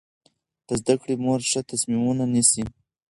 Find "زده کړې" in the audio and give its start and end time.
0.81-1.15